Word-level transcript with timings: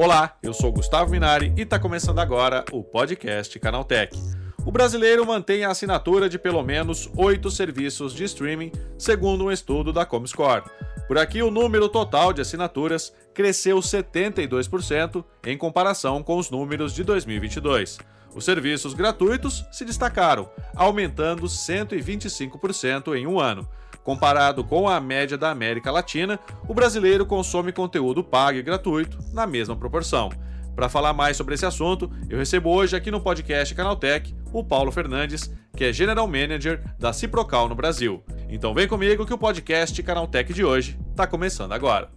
Olá, 0.00 0.38
eu 0.44 0.54
sou 0.54 0.70
Gustavo 0.70 1.10
Minari 1.10 1.52
e 1.56 1.62
está 1.62 1.76
começando 1.76 2.20
agora 2.20 2.64
o 2.70 2.84
podcast 2.84 3.58
Canaltech. 3.58 4.16
O 4.64 4.70
brasileiro 4.70 5.26
mantém 5.26 5.64
a 5.64 5.72
assinatura 5.72 6.28
de 6.28 6.38
pelo 6.38 6.62
menos 6.62 7.10
oito 7.16 7.50
serviços 7.50 8.14
de 8.14 8.22
streaming, 8.22 8.70
segundo 8.96 9.46
um 9.46 9.50
estudo 9.50 9.92
da 9.92 10.06
Comscore. 10.06 10.62
Por 11.08 11.18
aqui, 11.18 11.42
o 11.42 11.50
número 11.50 11.88
total 11.88 12.32
de 12.32 12.40
assinaturas 12.40 13.12
cresceu 13.34 13.78
72% 13.78 15.24
em 15.44 15.58
comparação 15.58 16.22
com 16.22 16.38
os 16.38 16.48
números 16.48 16.94
de 16.94 17.02
2022. 17.02 17.98
Os 18.38 18.44
serviços 18.44 18.94
gratuitos 18.94 19.66
se 19.72 19.84
destacaram, 19.84 20.48
aumentando 20.76 21.42
125% 21.42 23.16
em 23.16 23.26
um 23.26 23.40
ano. 23.40 23.68
Comparado 24.04 24.62
com 24.62 24.88
a 24.88 25.00
média 25.00 25.36
da 25.36 25.50
América 25.50 25.90
Latina, 25.90 26.38
o 26.68 26.72
brasileiro 26.72 27.26
consome 27.26 27.72
conteúdo 27.72 28.22
pago 28.22 28.56
e 28.56 28.62
gratuito 28.62 29.18
na 29.32 29.44
mesma 29.44 29.74
proporção. 29.74 30.30
Para 30.76 30.88
falar 30.88 31.12
mais 31.12 31.36
sobre 31.36 31.56
esse 31.56 31.66
assunto, 31.66 32.08
eu 32.30 32.38
recebo 32.38 32.70
hoje 32.70 32.94
aqui 32.94 33.10
no 33.10 33.20
podcast 33.20 33.74
Canaltech 33.74 34.32
o 34.52 34.62
Paulo 34.62 34.92
Fernandes, 34.92 35.52
que 35.76 35.82
é 35.82 35.92
General 35.92 36.28
Manager 36.28 36.80
da 36.96 37.12
Ciprocal 37.12 37.68
no 37.68 37.74
Brasil. 37.74 38.22
Então 38.48 38.72
vem 38.72 38.86
comigo 38.86 39.26
que 39.26 39.34
o 39.34 39.38
podcast 39.38 40.00
Canaltech 40.00 40.52
de 40.52 40.64
hoje 40.64 40.96
está 41.10 41.26
começando 41.26 41.72
agora. 41.72 42.08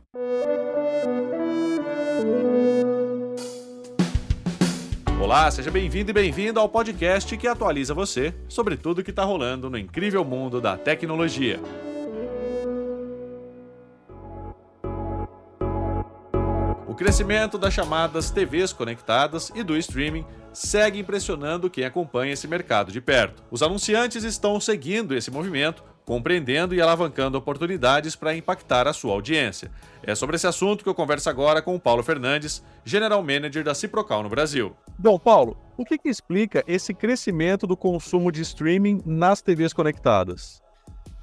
Olá, 5.22 5.52
seja 5.52 5.70
bem-vindo 5.70 6.10
e 6.10 6.14
bem-vinda 6.16 6.60
ao 6.60 6.68
podcast 6.68 7.38
que 7.38 7.48
atualiza 7.48 7.94
você 7.94 8.34
sobre 8.50 8.76
tudo 8.76 9.04
que 9.04 9.12
está 9.12 9.24
rolando 9.24 9.70
no 9.70 9.78
incrível 9.78 10.26
mundo 10.26 10.60
da 10.60 10.76
tecnologia. 10.76 11.60
O 16.88 16.96
crescimento 16.96 17.60
das 17.60 17.72
chamadas 17.72 18.32
TVs 18.32 18.74
conectadas 18.74 19.52
e 19.54 19.62
do 19.62 19.78
streaming 19.78 20.26
segue 20.52 20.98
impressionando 20.98 21.70
quem 21.70 21.85
acompanha 21.85 22.34
esse 22.34 22.48
mercado 22.48 22.91
de 22.91 23.00
perto. 23.00 23.44
Os 23.52 23.62
anunciantes 23.62 24.24
estão 24.24 24.60
seguindo 24.60 25.16
esse 25.16 25.30
movimento 25.30 25.84
compreendendo 26.05 26.74
e 26.74 26.82
alavancando 26.82 27.38
oportunidades 27.38 28.16
para 28.16 28.35
impactar 28.35 28.88
a 28.88 28.94
sua 28.94 29.13
audiência. 29.13 29.71
É 30.04 30.16
sobre 30.16 30.35
esse 30.35 30.48
assunto 30.48 30.84
que 30.84 30.90
eu 30.90 30.96
converso 30.96 31.30
agora 31.30 31.62
com 31.62 31.76
o 31.76 31.80
Paulo 31.80 32.04
Fernandes, 32.04 32.63
General 32.84 33.21
Manager 33.21 33.63
da 33.63 33.74
Ciprocal 33.74 34.24
no 34.24 34.29
Brasil. 34.29 34.76
Bom, 34.98 35.18
Paulo, 35.20 35.57
o 35.77 35.85
que, 35.85 35.98
que 35.98 36.10
explica 36.10 36.63
esse 36.68 36.94
crescimento 36.94 37.68
do 37.68 37.77
consumo 37.77 38.32
de 38.32 38.41
streaming 38.41 39.02
nas 39.05 39.41
TVs 39.41 39.74
conectadas? 39.74 40.62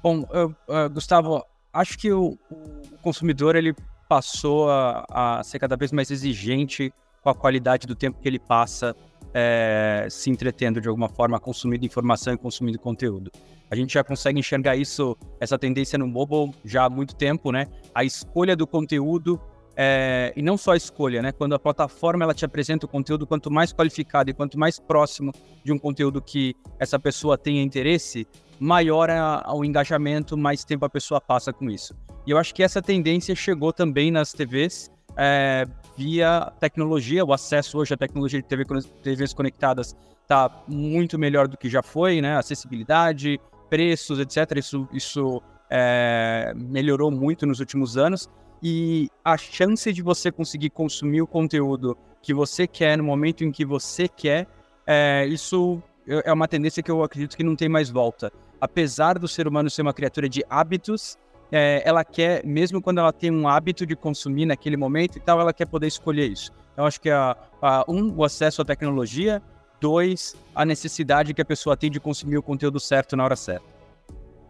Bom, 0.01 0.21
uh, 0.21 0.55
uh, 0.67 0.89
Gustavo, 0.89 1.43
acho 1.73 1.97
que 1.97 2.11
o, 2.11 2.37
o, 2.49 2.97
consumidor 3.01 3.55
ele 3.55 3.75
passou 4.07 4.69
a, 4.69 5.05
a 5.09 5.43
ser 5.43 5.59
cada 5.59 5.75
vez 5.75 5.91
mais 5.91 6.09
exigente 6.09 6.93
com 7.21 7.29
a 7.29 7.35
qualidade 7.35 7.85
do 7.85 7.95
tempo 7.95 8.19
que 8.19 8.27
ele 8.27 8.39
passa 8.39 8.95
é, 9.33 10.07
se 10.09 10.29
entretendo 10.29 10.81
de 10.81 10.87
alguma 10.87 11.09
forma, 11.09 11.39
consumindo 11.39 11.85
informação 11.85 12.33
e 12.33 12.37
consumindo 12.37 12.79
conteúdo. 12.79 13.31
A 13.69 13.75
gente 13.75 13.93
já 13.93 14.03
consegue 14.03 14.39
enxergar 14.39 14.75
isso, 14.75 15.15
essa 15.39 15.57
tendência 15.57 15.97
no 15.97 16.07
mobile 16.07 16.53
já 16.65 16.85
há 16.85 16.89
muito 16.89 17.15
tempo, 17.15 17.51
né? 17.51 17.67
A 17.93 18.03
escolha 18.03 18.55
do 18.55 18.65
conteúdo 18.65 19.39
é, 19.75 20.33
e 20.35 20.41
não 20.41 20.57
só 20.57 20.71
a 20.71 20.77
escolha, 20.77 21.21
né? 21.21 21.31
Quando 21.31 21.53
a 21.53 21.59
plataforma 21.59 22.23
ela 22.23 22.33
te 22.33 22.43
apresenta 22.43 22.85
o 22.85 22.89
conteúdo, 22.89 23.27
quanto 23.27 23.51
mais 23.51 23.71
qualificado 23.71 24.29
e 24.29 24.33
quanto 24.33 24.57
mais 24.57 24.79
próximo 24.79 25.31
de 25.63 25.71
um 25.71 25.77
conteúdo 25.77 26.21
que 26.21 26.55
essa 26.79 26.99
pessoa 26.99 27.37
tenha 27.37 27.61
interesse, 27.61 28.27
maior 28.59 29.09
é 29.09 29.21
o 29.53 29.63
engajamento, 29.63 30.35
mais 30.35 30.65
tempo 30.65 30.83
a 30.85 30.89
pessoa 30.89 31.21
passa 31.21 31.53
com 31.53 31.69
isso. 31.69 31.95
E 32.25 32.31
eu 32.31 32.37
acho 32.37 32.53
que 32.53 32.61
essa 32.61 32.81
tendência 32.81 33.33
chegou 33.35 33.71
também 33.71 34.11
nas 34.11 34.33
TVs 34.33 34.91
é, 35.17 35.65
via 35.97 36.51
tecnologia. 36.59 37.25
O 37.25 37.33
acesso 37.33 37.77
hoje 37.77 37.93
à 37.93 37.97
tecnologia 37.97 38.41
de 38.41 38.47
TV, 38.47 38.63
TVs 39.03 39.33
conectadas 39.33 39.95
está 40.21 40.63
muito 40.67 41.17
melhor 41.17 41.47
do 41.47 41.57
que 41.57 41.69
já 41.69 41.81
foi, 41.81 42.21
né? 42.21 42.37
Acessibilidade, 42.37 43.39
preços, 43.69 44.19
etc. 44.19 44.57
Isso, 44.57 44.87
isso 44.93 45.41
é, 45.69 46.53
melhorou 46.55 47.11
muito 47.11 47.45
nos 47.45 47.59
últimos 47.59 47.97
anos. 47.97 48.29
E 48.61 49.09
a 49.23 49.37
chance 49.37 49.91
de 49.91 50.01
você 50.01 50.31
conseguir 50.31 50.69
consumir 50.69 51.21
o 51.21 51.27
conteúdo 51.27 51.97
que 52.21 52.33
você 52.33 52.67
quer 52.67 52.97
no 52.97 53.03
momento 53.03 53.43
em 53.43 53.51
que 53.51 53.65
você 53.65 54.07
quer, 54.07 54.47
é, 54.85 55.25
isso 55.27 55.81
é 56.07 56.33
uma 56.33 56.47
tendência 56.47 56.81
que 56.81 56.91
eu 56.91 57.03
acredito 57.03 57.37
que 57.37 57.43
não 57.43 57.55
tem 57.55 57.69
mais 57.69 57.89
volta. 57.89 58.31
Apesar 58.59 59.17
do 59.17 59.27
ser 59.27 59.47
humano 59.47 59.69
ser 59.69 59.81
uma 59.81 59.93
criatura 59.93 60.27
de 60.27 60.43
hábitos, 60.49 61.17
é, 61.51 61.81
ela 61.85 62.03
quer, 62.03 62.45
mesmo 62.45 62.81
quando 62.81 62.99
ela 62.99 63.11
tem 63.11 63.31
um 63.31 63.47
hábito 63.47 63.85
de 63.85 63.95
consumir 63.95 64.45
naquele 64.45 64.77
momento 64.77 65.17
e 65.17 65.19
tal, 65.19 65.39
ela 65.39 65.53
quer 65.53 65.65
poder 65.65 65.87
escolher 65.87 66.27
isso. 66.27 66.51
Então, 66.73 66.85
acho 66.85 67.01
que 67.01 67.09
a, 67.09 67.35
a, 67.61 67.83
um, 67.87 68.13
o 68.15 68.23
acesso 68.23 68.61
à 68.61 68.65
tecnologia, 68.65 69.41
dois, 69.81 70.35
a 70.53 70.63
necessidade 70.63 71.33
que 71.33 71.41
a 71.41 71.45
pessoa 71.45 71.75
tem 71.75 71.89
de 71.89 71.99
consumir 71.99 72.37
o 72.37 72.43
conteúdo 72.43 72.79
certo 72.79 73.15
na 73.15 73.23
hora 73.23 73.35
certa. 73.35 73.79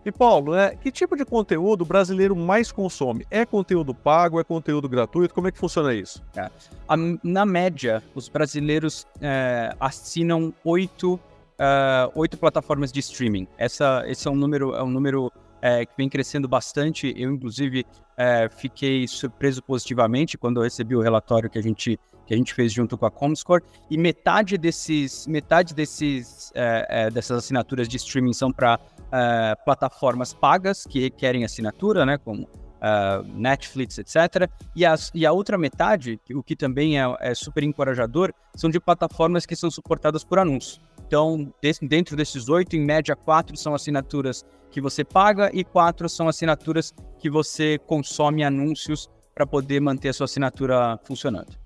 E 0.06 0.12
Paulo, 0.12 0.56
é, 0.56 0.76
que 0.76 0.92
tipo 0.92 1.16
de 1.16 1.26
conteúdo 1.26 1.82
o 1.82 1.86
brasileiro 1.86 2.36
mais 2.36 2.72
consome? 2.72 3.26
É 3.30 3.46
conteúdo 3.46 3.94
pago? 3.94 4.40
É 4.40 4.44
conteúdo 4.44 4.88
gratuito? 4.88 5.34
Como 5.34 5.48
é 5.48 5.52
que 5.52 5.58
funciona 5.58 5.94
isso? 5.94 6.24
É. 6.36 6.50
A, 6.88 6.96
na 7.24 7.46
média, 7.46 8.02
os 8.16 8.30
brasileiros 8.30 9.06
é, 9.22 9.76
assinam 9.80 10.54
oito, 10.64 11.16
uh, 11.16 12.12
oito 12.16 12.38
plataformas 12.38 12.92
de 12.92 13.00
streaming. 13.02 13.46
Essa, 13.58 14.04
esse 14.08 14.28
é 14.28 14.32
um 14.32 14.36
número, 14.36 14.74
é 14.74 14.82
um 14.82 14.90
número 14.90 15.32
é, 15.62 15.86
que 15.86 15.94
vem 15.98 16.10
crescendo 16.10 16.48
bastante. 16.48 17.14
Eu, 17.16 17.32
inclusive, 17.32 17.86
é, 18.18 18.50
fiquei 18.50 19.08
surpreso 19.08 19.64
positivamente 19.64 20.38
quando 20.38 20.58
eu 20.58 20.64
recebi 20.64 20.96
o 20.96 21.02
relatório 21.02 21.50
que 21.50 21.58
a 21.58 21.62
gente, 21.62 22.00
que 22.26 22.34
a 22.34 22.38
gente 22.38 22.54
fez 22.54 22.72
junto 22.72 22.98
com 22.98 23.06
a 23.06 23.12
Comscore. 23.12 23.64
E 23.90 23.98
metade 23.98 24.58
desses, 24.58 25.26
metade 25.28 25.74
desses, 25.74 26.52
é, 26.56 26.86
é 26.90 27.10
dessas 27.10 27.40
assinaturas 27.40 27.88
de 27.88 27.98
streaming 27.98 28.34
são 28.34 28.52
para 28.52 28.80
é, 29.12 29.56
plataformas 29.64 30.34
pagas 30.34 30.86
que 30.86 31.00
requerem 31.00 31.44
assinatura, 31.44 32.06
né, 32.06 32.18
como 32.18 32.48
Uh, 32.80 33.28
Netflix, 33.34 33.98
etc. 33.98 34.50
E, 34.74 34.86
as, 34.86 35.12
e, 35.14 35.26
a 35.26 35.34
outra 35.34 35.58
metade, 35.58 36.18
o 36.34 36.42
que 36.42 36.56
também 36.56 36.98
é, 36.98 37.04
é, 37.20 37.36
super 37.36 37.62
encorajador, 37.62 38.34
são 38.56 38.70
de 38.70 38.80
plataformas 38.80 39.46
que 39.46 39.54
são 39.54 39.70
suportadas 39.70 40.24
por 40.24 40.40
anúncio. 40.40 40.82
Então, 41.10 41.52
dentro 41.82 42.16
desses 42.16 42.50
oito, 42.50 42.76
em 42.76 42.86
média, 42.86 43.16
quatro 43.16 43.58
são 43.58 43.74
assinaturas 43.74 44.46
que 44.70 44.80
você 44.80 45.04
paga 45.04 45.50
e 45.52 45.64
quatro 45.64 46.08
são 46.08 46.28
assinaturas 46.28 46.94
que 47.18 47.32
você 47.32 47.80
consome 47.80 48.44
anúncios 48.44 49.10
para 49.34 49.44
poder 49.48 49.80
manter 49.80 50.10
a 50.10 50.14
sua 50.14 50.26
assinatura 50.26 51.00
funcionando. 51.04 51.58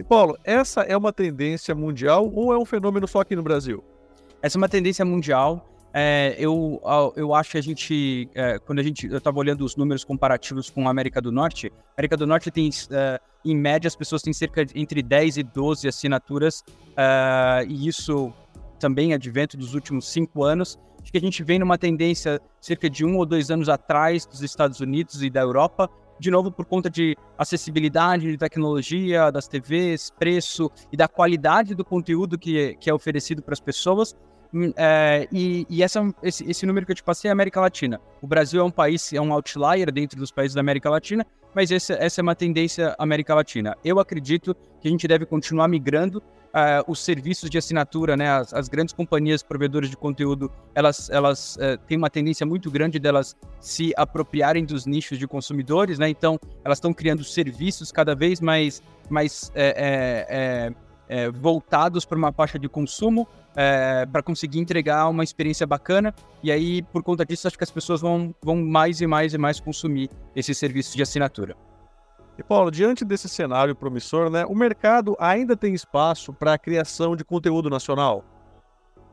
E 0.00 0.02
Paulo, 0.02 0.36
essa 0.42 0.80
é 0.80 0.96
uma 0.96 1.12
tendência 1.12 1.76
mundial 1.76 2.28
ou 2.34 2.52
é 2.52 2.58
um 2.58 2.64
fenômeno 2.64 3.06
só 3.06 3.20
aqui 3.20 3.36
no 3.36 3.42
Brasil? 3.44 3.84
Essa 4.42 4.58
é 4.58 4.58
uma 4.58 4.68
tendência 4.68 5.04
mundial. 5.04 5.64
É, 5.94 6.34
eu, 6.36 6.82
eu 7.14 7.32
acho 7.36 7.52
que 7.52 7.58
a 7.58 7.62
gente, 7.62 8.28
é, 8.34 8.58
quando 8.58 8.80
a 8.80 8.82
gente, 8.82 9.06
eu 9.06 9.18
estava 9.18 9.38
olhando 9.38 9.64
os 9.64 9.76
números 9.76 10.02
comparativos 10.02 10.68
com 10.68 10.88
a 10.88 10.90
América 10.90 11.22
do 11.22 11.30
Norte, 11.30 11.72
a 11.96 12.00
América 12.00 12.16
do 12.16 12.26
Norte 12.26 12.50
tem, 12.50 12.68
é, 12.90 13.20
em 13.44 13.56
média, 13.56 13.86
as 13.86 13.94
pessoas 13.94 14.22
têm 14.22 14.32
cerca 14.32 14.66
de 14.66 14.76
entre 14.76 15.04
10 15.04 15.36
e 15.36 15.42
12 15.44 15.86
assinaturas, 15.86 16.64
é, 16.96 17.64
e 17.68 17.86
isso 17.86 18.32
também 18.78 19.12
advento 19.12 19.56
dos 19.56 19.74
últimos 19.74 20.08
cinco 20.08 20.44
anos. 20.44 20.78
Acho 21.02 21.12
que 21.12 21.18
a 21.18 21.20
gente 21.20 21.42
vem 21.42 21.58
numa 21.58 21.78
tendência 21.78 22.40
cerca 22.60 22.90
de 22.90 23.04
um 23.04 23.16
ou 23.16 23.26
dois 23.26 23.50
anos 23.50 23.68
atrás 23.68 24.26
dos 24.26 24.42
Estados 24.42 24.80
Unidos 24.80 25.22
e 25.22 25.30
da 25.30 25.40
Europa, 25.40 25.88
de 26.18 26.30
novo 26.30 26.50
por 26.50 26.64
conta 26.64 26.90
de 26.90 27.16
acessibilidade, 27.38 28.30
de 28.30 28.36
tecnologia, 28.36 29.30
das 29.30 29.46
TVs, 29.46 30.10
preço 30.18 30.70
e 30.90 30.96
da 30.96 31.06
qualidade 31.06 31.74
do 31.74 31.84
conteúdo 31.84 32.38
que, 32.38 32.74
que 32.80 32.90
é 32.90 32.94
oferecido 32.94 33.42
para 33.42 33.52
as 33.52 33.60
pessoas. 33.60 34.16
Hum, 34.52 34.72
é, 34.76 35.28
e, 35.32 35.66
e 35.68 35.82
essa, 35.82 36.00
esse, 36.22 36.48
esse, 36.48 36.64
número 36.66 36.86
que 36.86 36.92
eu 36.92 36.96
te 36.96 37.02
passei 37.02 37.28
é 37.28 37.30
a 37.30 37.32
América 37.32 37.60
Latina. 37.60 38.00
O 38.22 38.26
Brasil 38.26 38.60
é 38.60 38.64
um 38.64 38.70
país, 38.70 39.12
é 39.12 39.20
um 39.20 39.32
outlier 39.32 39.92
dentro 39.92 40.18
dos 40.18 40.30
países 40.30 40.54
da 40.54 40.60
América 40.60 40.88
Latina, 40.88 41.26
mas 41.54 41.70
essa, 41.70 41.94
essa 41.94 42.20
é 42.20 42.22
uma 42.22 42.34
tendência 42.34 42.94
América 42.98 43.34
Latina. 43.34 43.76
Eu 43.84 43.98
acredito 43.98 44.54
que 44.80 44.88
a 44.88 44.90
gente 44.90 45.06
deve 45.06 45.26
continuar 45.26 45.68
migrando 45.68 46.22
uh, 46.46 46.90
os 46.90 47.00
serviços 47.00 47.50
de 47.50 47.58
assinatura, 47.58 48.16
né, 48.16 48.28
as, 48.28 48.52
as, 48.52 48.68
grandes 48.68 48.94
companhias 48.94 49.42
provedoras 49.42 49.90
de 49.90 49.96
conteúdo, 49.96 50.50
elas, 50.74 51.10
elas 51.10 51.56
uh, 51.56 51.78
têm 51.86 51.96
uma 51.96 52.10
tendência 52.10 52.46
muito 52.46 52.70
grande 52.70 52.98
delas 52.98 53.36
se 53.60 53.92
apropriarem 53.96 54.64
dos 54.64 54.86
nichos 54.86 55.18
de 55.18 55.26
consumidores, 55.26 55.98
né? 55.98 56.08
Então, 56.08 56.38
elas 56.64 56.78
estão 56.78 56.92
criando 56.92 57.24
serviços 57.24 57.92
cada 57.92 58.14
vez 58.14 58.40
mais, 58.40 58.82
mais 59.08 59.50
é, 59.54 60.72
é, 61.08 61.16
é, 61.24 61.30
voltados 61.30 62.04
para 62.04 62.18
uma 62.18 62.32
faixa 62.32 62.58
de 62.58 62.68
consumo, 62.68 63.26
para 64.12 64.22
conseguir 64.22 64.58
entregar 64.58 65.08
uma 65.08 65.24
experiência 65.24 65.66
bacana. 65.66 66.14
E 66.42 66.52
aí, 66.52 66.82
por 66.82 67.02
conta 67.02 67.24
disso, 67.24 67.48
acho 67.48 67.56
que 67.56 67.64
as 67.64 67.70
pessoas 67.70 68.02
vão, 68.02 68.34
vão 68.42 68.56
mais 68.56 69.00
e 69.00 69.06
mais 69.06 69.32
e 69.32 69.38
mais 69.38 69.58
consumir 69.58 70.10
esses 70.34 70.58
serviços 70.58 70.94
de 70.94 71.02
assinatura. 71.02 71.56
E 72.38 72.42
Paulo, 72.42 72.70
diante 72.70 73.04
desse 73.04 73.28
cenário 73.28 73.74
promissor, 73.74 74.28
né, 74.30 74.44
o 74.44 74.54
mercado 74.54 75.16
ainda 75.18 75.56
tem 75.56 75.74
espaço 75.74 76.32
para 76.32 76.54
a 76.54 76.58
criação 76.58 77.16
de 77.16 77.24
conteúdo 77.24 77.70
nacional? 77.70 78.24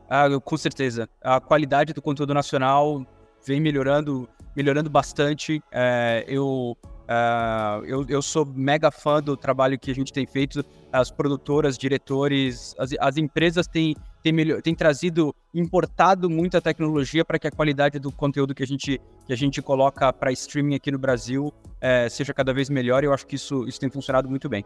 Ah, 0.08 0.26
com 0.42 0.56
certeza. 0.56 1.08
A 1.22 1.40
qualidade 1.40 1.94
do 1.94 2.02
conteúdo 2.02 2.34
nacional 2.34 3.04
vem 3.46 3.60
melhorando, 3.60 4.28
melhorando 4.54 4.90
bastante. 4.90 5.62
É, 5.72 6.24
eu 6.28 6.76
Uh, 7.04 7.84
eu, 7.84 8.06
eu 8.08 8.22
sou 8.22 8.46
mega 8.46 8.90
fã 8.90 9.22
do 9.22 9.36
trabalho 9.36 9.78
que 9.78 9.90
a 9.90 9.94
gente 9.94 10.12
tem 10.12 10.26
feito, 10.26 10.64
as 10.90 11.10
produtoras, 11.10 11.76
diretores, 11.76 12.74
as, 12.78 12.90
as 12.98 13.16
empresas 13.18 13.66
têm, 13.66 13.94
têm, 14.22 14.32
melhor, 14.32 14.62
têm 14.62 14.74
trazido, 14.74 15.34
importado 15.52 16.30
muita 16.30 16.62
tecnologia 16.62 17.24
para 17.24 17.38
que 17.38 17.46
a 17.46 17.50
qualidade 17.50 17.98
do 17.98 18.10
conteúdo 18.10 18.54
que 18.54 18.62
a 18.62 18.66
gente, 18.66 19.00
que 19.26 19.32
a 19.32 19.36
gente 19.36 19.60
coloca 19.60 20.10
para 20.12 20.32
streaming 20.32 20.76
aqui 20.76 20.90
no 20.90 20.98
Brasil 20.98 21.52
é, 21.78 22.08
seja 22.08 22.32
cada 22.32 22.54
vez 22.54 22.70
melhor 22.70 23.04
e 23.04 23.06
eu 23.06 23.12
acho 23.12 23.26
que 23.26 23.36
isso, 23.36 23.68
isso 23.68 23.78
tem 23.78 23.90
funcionado 23.90 24.28
muito 24.28 24.48
bem. 24.48 24.64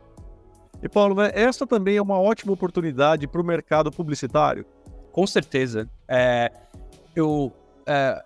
E 0.80 0.88
Paulo, 0.88 1.16
né, 1.16 1.32
essa 1.34 1.66
também 1.66 1.96
é 1.96 2.02
uma 2.02 2.20
ótima 2.20 2.52
oportunidade 2.52 3.26
para 3.26 3.40
o 3.40 3.44
mercado 3.44 3.90
publicitário? 3.90 4.64
Com 5.10 5.26
certeza. 5.26 5.90
É, 6.06 6.52
eu, 7.16 7.52
é, 7.84 8.22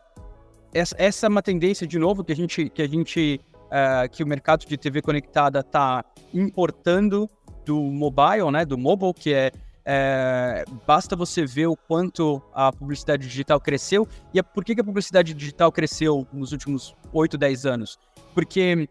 essa, 0.74 0.94
essa 0.98 1.26
é 1.26 1.28
uma 1.28 1.42
tendência, 1.42 1.86
de 1.86 1.98
novo, 1.98 2.22
que 2.22 2.32
a 2.32 2.36
gente, 2.36 2.68
que 2.68 2.82
a 2.82 2.88
gente 2.88 3.40
uh, 3.72 4.08
que 4.10 4.22
o 4.22 4.26
mercado 4.26 4.66
de 4.66 4.76
TV 4.76 5.00
conectada 5.00 5.60
está 5.60 6.04
importando 6.32 7.28
do 7.64 7.80
mobile, 7.80 8.50
né, 8.50 8.64
do 8.64 8.76
mobile, 8.76 9.14
que 9.14 9.32
é, 9.32 9.50
é, 9.84 10.64
basta 10.86 11.16
você 11.16 11.46
ver 11.46 11.66
o 11.66 11.76
quanto 11.76 12.42
a 12.52 12.72
publicidade 12.72 13.26
digital 13.26 13.60
cresceu. 13.60 14.06
E 14.34 14.38
a, 14.38 14.44
por 14.44 14.64
que, 14.64 14.74
que 14.74 14.80
a 14.80 14.84
publicidade 14.84 15.32
digital 15.32 15.72
cresceu 15.72 16.26
nos 16.32 16.52
últimos 16.52 16.94
8, 17.12 17.38
10 17.38 17.66
anos? 17.66 17.98
Porque 18.34 18.88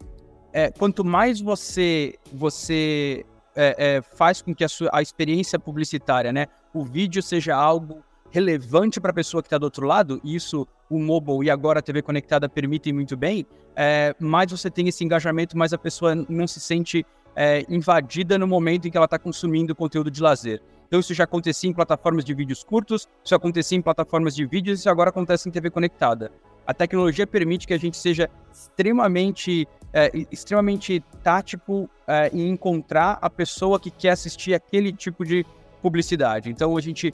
é, 0.51 0.71
quanto 0.71 1.03
mais 1.03 1.39
você, 1.39 2.15
você 2.33 3.25
é, 3.55 3.75
é, 3.77 4.01
faz 4.01 4.41
com 4.41 4.53
que 4.53 4.63
a, 4.63 4.69
sua, 4.69 4.89
a 4.93 5.01
experiência 5.01 5.59
publicitária, 5.59 6.31
né, 6.31 6.47
o 6.73 6.83
vídeo 6.83 7.21
seja 7.21 7.55
algo 7.55 8.03
relevante 8.29 8.99
para 8.99 9.11
a 9.11 9.13
pessoa 9.13 9.43
que 9.43 9.47
está 9.47 9.57
do 9.57 9.63
outro 9.63 9.85
lado, 9.85 10.21
e 10.23 10.35
isso 10.35 10.65
o 10.91 10.99
mobile 10.99 11.47
e 11.47 11.49
agora 11.49 11.79
a 11.79 11.81
TV 11.81 12.01
conectada 12.01 12.49
permitem 12.49 12.91
muito 12.91 13.15
bem, 13.15 13.45
é, 13.75 14.13
mais 14.19 14.51
você 14.51 14.69
tem 14.69 14.89
esse 14.89 15.03
engajamento, 15.03 15.57
mais 15.57 15.71
a 15.71 15.77
pessoa 15.77 16.13
não 16.13 16.45
se 16.45 16.59
sente 16.59 17.05
é, 17.33 17.65
invadida 17.69 18.38
no 18.38 18.45
momento 18.45 18.88
em 18.88 18.91
que 18.91 18.97
ela 18.97 19.05
está 19.05 19.17
consumindo 19.17 19.73
conteúdo 19.73 20.11
de 20.11 20.21
lazer. 20.21 20.61
Então 20.88 20.99
isso 20.99 21.13
já 21.13 21.23
acontecia 21.23 21.69
em 21.69 21.73
plataformas 21.73 22.25
de 22.25 22.33
vídeos 22.33 22.63
curtos, 22.65 23.07
isso 23.23 23.33
acontecia 23.33 23.77
em 23.77 23.81
plataformas 23.81 24.35
de 24.35 24.45
vídeos 24.45 24.79
e 24.79 24.81
isso 24.81 24.89
agora 24.89 25.09
acontece 25.09 25.47
em 25.47 25.51
TV 25.51 25.69
conectada. 25.69 26.29
A 26.67 26.73
tecnologia 26.73 27.25
permite 27.25 27.65
que 27.65 27.73
a 27.73 27.79
gente 27.79 27.95
seja 27.95 28.29
extremamente, 28.51 29.65
é, 29.93 30.11
extremamente 30.29 31.01
tático 31.23 31.89
é, 32.05 32.29
em 32.33 32.49
encontrar 32.49 33.17
a 33.21 33.29
pessoa 33.29 33.79
que 33.79 33.89
quer 33.89 34.09
assistir 34.09 34.53
aquele 34.53 34.91
tipo 34.91 35.23
de 35.25 35.45
publicidade. 35.81 36.49
Então 36.49 36.77
a 36.77 36.81
gente 36.81 37.11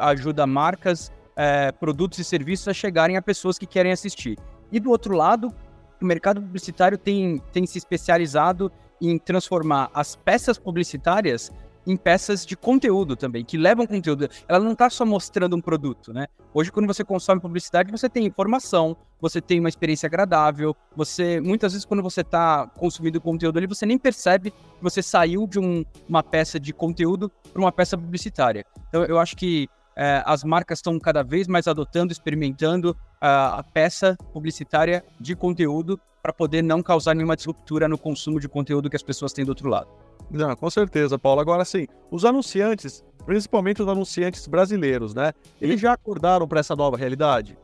ajuda 0.00 0.46
marcas, 0.46 1.12
é, 1.38 1.70
produtos 1.70 2.18
e 2.18 2.24
serviços 2.24 2.66
a 2.66 2.74
chegarem 2.74 3.16
a 3.16 3.22
pessoas 3.22 3.56
que 3.56 3.64
querem 3.64 3.92
assistir. 3.92 4.36
E 4.72 4.80
do 4.80 4.90
outro 4.90 5.14
lado, 5.14 5.54
o 6.02 6.04
mercado 6.04 6.42
publicitário 6.42 6.98
tem, 6.98 7.40
tem 7.52 7.64
se 7.64 7.78
especializado 7.78 8.72
em 9.00 9.16
transformar 9.16 9.88
as 9.94 10.16
peças 10.16 10.58
publicitárias 10.58 11.52
em 11.86 11.96
peças 11.96 12.44
de 12.44 12.54
conteúdo 12.54 13.16
também, 13.16 13.44
que 13.44 13.56
levam 13.56 13.86
conteúdo. 13.86 14.28
Ela 14.46 14.58
não 14.58 14.72
está 14.72 14.90
só 14.90 15.06
mostrando 15.06 15.56
um 15.56 15.60
produto, 15.60 16.12
né? 16.12 16.26
Hoje, 16.52 16.70
quando 16.70 16.86
você 16.86 17.02
consome 17.02 17.40
publicidade, 17.40 17.90
você 17.90 18.10
tem 18.10 18.26
informação, 18.26 18.94
você 19.18 19.40
tem 19.40 19.58
uma 19.58 19.70
experiência 19.70 20.06
agradável, 20.06 20.76
você, 20.94 21.40
muitas 21.40 21.72
vezes, 21.72 21.86
quando 21.86 22.02
você 22.02 22.20
está 22.20 22.66
consumindo 22.76 23.20
conteúdo 23.20 23.56
ali, 23.56 23.66
você 23.66 23.86
nem 23.86 23.96
percebe 23.96 24.50
que 24.50 24.82
você 24.82 25.02
saiu 25.02 25.46
de 25.46 25.58
um, 25.58 25.82
uma 26.06 26.22
peça 26.22 26.60
de 26.60 26.74
conteúdo 26.74 27.30
para 27.52 27.62
uma 27.62 27.72
peça 27.72 27.96
publicitária. 27.96 28.66
Então, 28.88 29.04
eu 29.04 29.18
acho 29.18 29.34
que 29.34 29.66
é, 29.98 30.22
as 30.24 30.44
marcas 30.44 30.78
estão 30.78 30.96
cada 30.98 31.24
vez 31.24 31.48
mais 31.48 31.66
adotando, 31.66 32.12
experimentando 32.12 32.96
a, 33.20 33.58
a 33.58 33.62
peça 33.64 34.16
publicitária 34.32 35.04
de 35.18 35.34
conteúdo 35.34 36.00
para 36.22 36.32
poder 36.32 36.62
não 36.62 36.80
causar 36.80 37.14
nenhuma 37.14 37.34
disruptura 37.34 37.88
no 37.88 37.98
consumo 37.98 38.38
de 38.38 38.48
conteúdo 38.48 38.88
que 38.88 38.94
as 38.94 39.02
pessoas 39.02 39.32
têm 39.32 39.44
do 39.44 39.48
outro 39.48 39.68
lado. 39.68 39.88
Não, 40.30 40.54
com 40.54 40.70
certeza, 40.70 41.18
Paulo. 41.18 41.40
Agora 41.40 41.64
sim, 41.64 41.86
os 42.12 42.24
anunciantes, 42.24 43.02
principalmente 43.26 43.82
os 43.82 43.88
anunciantes 43.88 44.46
brasileiros, 44.46 45.14
né? 45.14 45.32
Eles 45.60 45.80
já 45.80 45.94
acordaram 45.94 46.46
para 46.46 46.60
essa 46.60 46.76
nova 46.76 46.96
realidade? 46.96 47.58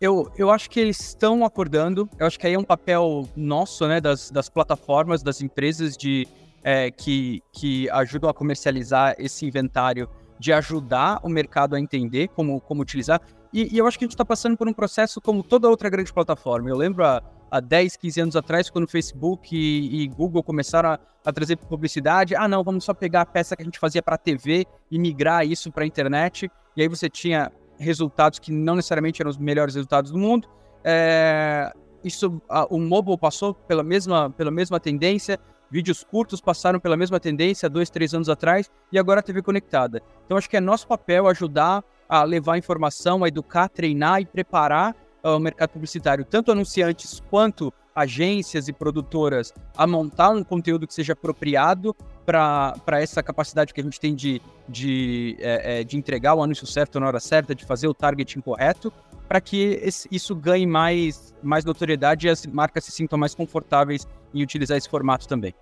Eu, 0.00 0.32
eu 0.36 0.50
acho 0.50 0.70
que 0.70 0.80
eles 0.80 0.98
estão 1.00 1.44
acordando. 1.44 2.08
Eu 2.18 2.26
acho 2.26 2.38
que 2.40 2.46
aí 2.46 2.54
é 2.54 2.58
um 2.58 2.64
papel 2.64 3.28
nosso, 3.36 3.86
né, 3.86 4.00
das, 4.00 4.30
das 4.30 4.48
plataformas, 4.48 5.22
das 5.22 5.40
empresas 5.40 5.96
de, 5.96 6.26
é, 6.62 6.90
que, 6.90 7.42
que 7.52 7.90
ajudam 7.90 8.30
a 8.30 8.34
comercializar 8.34 9.14
esse 9.18 9.44
inventário, 9.44 10.08
de 10.38 10.52
ajudar 10.52 11.20
o 11.22 11.28
mercado 11.28 11.74
a 11.74 11.80
entender 11.80 12.28
como, 12.28 12.60
como 12.60 12.82
utilizar. 12.82 13.20
E, 13.52 13.74
e 13.74 13.78
eu 13.78 13.86
acho 13.86 13.98
que 13.98 14.04
a 14.04 14.06
gente 14.06 14.14
está 14.14 14.24
passando 14.24 14.56
por 14.56 14.68
um 14.68 14.72
processo 14.72 15.20
como 15.20 15.42
toda 15.42 15.68
outra 15.68 15.88
grande 15.88 16.12
plataforma. 16.12 16.68
Eu 16.68 16.76
lembro 16.76 17.04
a, 17.04 17.22
há 17.50 17.60
10, 17.60 17.96
15 17.96 18.20
anos 18.20 18.36
atrás, 18.36 18.70
quando 18.70 18.84
o 18.84 18.88
Facebook 18.88 19.56
e, 19.56 20.02
e 20.02 20.08
Google 20.08 20.42
começaram 20.42 20.90
a, 20.90 20.98
a, 21.24 21.32
trazer 21.32 21.56
publicidade, 21.56 22.34
ah, 22.34 22.46
não, 22.46 22.62
vamos 22.62 22.84
só 22.84 22.94
pegar 22.94 23.22
a 23.22 23.26
peça 23.26 23.56
que 23.56 23.62
a 23.62 23.64
gente 23.64 23.78
fazia 23.78 24.02
para 24.02 24.18
TV 24.18 24.66
e 24.90 24.98
migrar 24.98 25.46
isso 25.46 25.72
para 25.72 25.84
a 25.84 25.86
internet. 25.86 26.50
E 26.76 26.82
aí 26.82 26.88
você 26.88 27.08
tinha 27.08 27.50
resultados 27.78 28.38
que 28.38 28.52
não 28.52 28.76
necessariamente 28.76 29.22
eram 29.22 29.30
os 29.30 29.38
melhores 29.38 29.74
resultados 29.74 30.10
do 30.10 30.18
mundo. 30.18 30.48
É, 30.84 31.72
isso, 32.04 32.40
a, 32.48 32.66
o 32.66 32.78
mobile 32.78 33.18
passou 33.18 33.54
pela 33.54 33.82
mesma, 33.82 34.30
pela 34.30 34.50
mesma 34.50 34.78
tendência, 34.78 35.38
vídeos 35.70 36.04
curtos 36.04 36.40
passaram 36.40 36.80
pela 36.80 36.96
mesma 36.96 37.20
tendência 37.20 37.68
dois, 37.68 37.90
três 37.90 38.14
anos 38.14 38.28
atrás 38.28 38.70
e 38.92 38.98
agora 38.98 39.20
a 39.20 39.22
TV 39.22 39.42
conectada. 39.42 40.02
Então 40.24 40.36
acho 40.36 40.48
que 40.48 40.56
é 40.56 40.60
nosso 40.60 40.86
papel 40.86 41.26
ajudar 41.26 41.84
a 42.08 42.24
levar 42.24 42.56
informação, 42.56 43.22
a 43.22 43.28
educar, 43.28 43.68
treinar 43.68 44.20
e 44.20 44.26
preparar 44.26 44.96
o 45.22 45.38
mercado 45.38 45.70
publicitário, 45.70 46.24
tanto 46.24 46.50
anunciantes 46.52 47.20
quanto 47.28 47.72
agências 47.98 48.68
e 48.68 48.72
produtoras, 48.72 49.52
a 49.76 49.86
montar 49.86 50.30
um 50.30 50.44
conteúdo 50.44 50.86
que 50.86 50.94
seja 50.94 51.12
apropriado 51.12 51.94
para 52.24 53.00
essa 53.00 53.22
capacidade 53.22 53.72
que 53.72 53.80
a 53.80 53.84
gente 53.84 53.98
tem 53.98 54.14
de, 54.14 54.40
de, 54.68 55.36
é, 55.40 55.80
é, 55.80 55.84
de 55.84 55.96
entregar 55.96 56.34
o 56.34 56.42
anúncio 56.42 56.66
certo 56.66 57.00
na 57.00 57.06
hora 57.06 57.20
certa, 57.20 57.54
de 57.54 57.64
fazer 57.64 57.88
o 57.88 57.94
targeting 57.94 58.40
correto, 58.40 58.92
para 59.26 59.40
que 59.40 59.80
esse, 59.82 60.08
isso 60.10 60.34
ganhe 60.34 60.66
mais, 60.66 61.34
mais 61.42 61.64
notoriedade 61.64 62.26
e 62.26 62.30
as 62.30 62.46
marcas 62.46 62.84
se 62.84 62.92
sintam 62.92 63.18
mais 63.18 63.34
confortáveis 63.34 64.06
em 64.32 64.42
utilizar 64.42 64.76
esse 64.76 64.88
formato 64.88 65.26
também. 65.26 65.54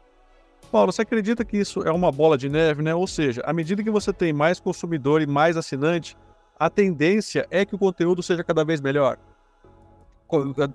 Paulo, 0.70 0.92
você 0.92 1.02
acredita 1.02 1.44
que 1.44 1.56
isso 1.56 1.82
é 1.82 1.92
uma 1.92 2.10
bola 2.10 2.36
de 2.36 2.48
neve, 2.48 2.82
né? 2.82 2.94
Ou 2.94 3.06
seja, 3.06 3.42
à 3.44 3.52
medida 3.52 3.82
que 3.82 3.90
você 3.90 4.12
tem 4.12 4.32
mais 4.32 4.58
consumidor 4.58 5.22
e 5.22 5.26
mais 5.26 5.56
assinante, 5.56 6.16
a 6.58 6.68
tendência 6.68 7.46
é 7.50 7.64
que 7.64 7.74
o 7.74 7.78
conteúdo 7.78 8.22
seja 8.22 8.42
cada 8.42 8.64
vez 8.64 8.80
melhor? 8.80 9.18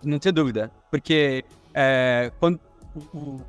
Não 0.04 0.20
tem 0.20 0.32
dúvida, 0.32 0.72
porque 0.90 1.44
é, 1.74 2.32
quando 2.40 2.60
o, 3.14 3.40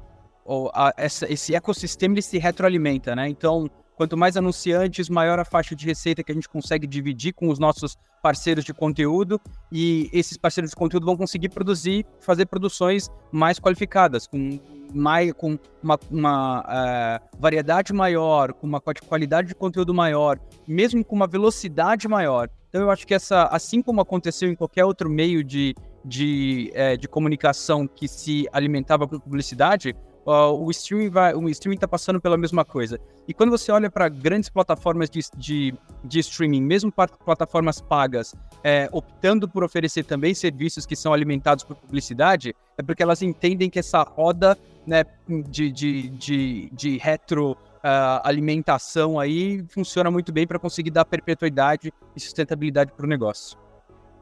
o, 0.45 0.71
a, 0.75 0.93
essa, 0.97 1.31
esse 1.33 1.55
ecossistema 1.55 2.15
ele 2.15 2.23
se 2.23 2.39
retroalimenta, 2.39 3.15
né? 3.15 3.29
Então, 3.29 3.71
quanto 3.97 4.17
mais 4.17 4.37
anunciantes, 4.37 5.09
maior 5.09 5.39
a 5.39 5.45
faixa 5.45 5.77
de 5.77 5.87
receita 5.87 6.23
que 6.23 6.33
a 6.33 6.35
gente 6.35 6.49
consegue 6.49 6.87
dividir 6.87 7.33
com 7.33 7.49
os 7.49 7.59
nossos 7.59 7.97
parceiros 8.23 8.65
de 8.65 8.73
conteúdo 8.73 9.41
e 9.71 10.09
esses 10.13 10.37
parceiros 10.37 10.71
de 10.71 10.77
conteúdo 10.77 11.05
vão 11.05 11.17
conseguir 11.17 11.49
produzir, 11.49 12.07
fazer 12.21 12.47
produções 12.47 13.11
mais 13.33 13.59
qualificadas, 13.59 14.27
com, 14.27 14.61
mais, 14.95 15.33
com 15.33 15.59
uma, 15.83 15.99
uma 16.11 16.61
uh, 16.61 17.37
variedade 17.39 17.93
maior, 17.93 18.53
com 18.53 18.67
uma 18.67 18.81
qualidade 18.81 19.49
de 19.49 19.55
conteúdo 19.55 19.93
maior, 19.93 20.39
mesmo 20.67 21.05
com 21.05 21.17
uma 21.17 21.27
velocidade 21.27 22.07
maior. 22.07 22.49
Então 22.69 22.81
eu 22.81 22.91
acho 22.91 23.07
que 23.07 23.13
essa, 23.13 23.45
assim 23.45 23.83
como 23.83 24.01
aconteceu 24.01 24.49
em 24.49 24.55
qualquer 24.55 24.85
outro 24.85 25.11
meio 25.11 25.43
de, 25.43 25.75
de, 26.05 26.71
é, 26.75 26.97
de 26.97 27.09
comunicação 27.09 27.87
que 27.87 28.09
se 28.09 28.49
alimentava 28.53 29.07
com 29.07 29.19
publicidade, 29.19 29.95
uh, 30.27 30.53
o 30.53 30.71
streaming 30.71 31.09
vai, 31.09 31.35
o 31.35 31.49
streaming 31.49 31.77
está 31.77 31.89
passando 31.89 32.21
pela 32.21 32.37
mesma 32.37 32.65
coisa. 32.65 32.99
E 33.27 33.35
quando 33.35 33.51
você 33.51 33.71
olha 33.71 33.91
para 33.91 34.09
grandes 34.09 34.49
plataformas 34.49 35.09
de, 35.09 35.21
de, 35.37 35.75
de, 36.05 36.19
streaming, 36.21 36.63
mesmo 36.63 36.93
plataformas 36.93 37.81
pagas, 37.81 38.35
é, 38.65 38.89
optando 38.93 39.49
por 39.49 39.63
oferecer 39.63 40.05
também 40.05 40.35
serviços 40.35 40.87
que 40.87 40.97
são 40.97 41.13
alimentados 41.13 41.65
por 41.65 41.77
publicidade, 41.77 42.55
é 42.77 42.83
porque 42.83 43.03
elas 43.03 43.23
entendem 43.23 43.71
que 43.71 43.79
essa 43.79 44.03
roda 44.03 44.59
né, 44.87 45.05
de, 45.49 45.71
de, 45.71 46.09
de, 46.09 46.71
de 46.73 46.99
retro 46.99 47.53
uh, 47.53 48.21
alimentação 48.25 49.19
aí 49.19 49.65
funciona 49.69 50.11
muito 50.11 50.33
bem 50.33 50.47
para 50.47 50.59
conseguir 50.59 50.91
dar 50.91 51.05
perpetuidade 51.05 51.93
e 52.17 52.21
sustentabilidade 52.21 52.93
para 52.93 53.05
o 53.07 53.09
negócio. 53.09 53.59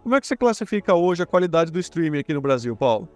Como 0.03 0.15
é 0.15 0.21
que 0.21 0.27
você 0.27 0.37
classifica 0.37 0.95
hoje 0.95 1.23
a 1.23 1.27
qualidade 1.27 1.71
do 1.71 1.79
streaming 1.79 2.19
aqui 2.19 2.33
no 2.33 2.41
Brasil, 2.41 2.75
Paulo? 2.77 3.09